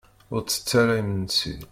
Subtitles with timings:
[0.33, 1.55] Ur ttett ara imensi.